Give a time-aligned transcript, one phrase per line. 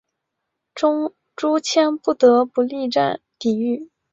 [0.73, 3.91] 朱谦不得不力战抵御。